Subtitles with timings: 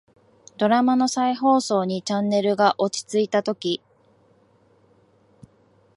[0.57, 3.83] ドラマの再放送にチャンネルが落ち着いたとき、